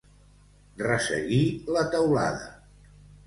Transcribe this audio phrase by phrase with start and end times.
[0.87, 1.43] Resseguir
[1.75, 2.49] la teulada.